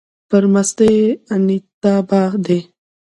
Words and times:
پر 0.29 0.43
مستۍ 0.53 0.95
انيتابا 1.33 2.23
دی 2.45 2.59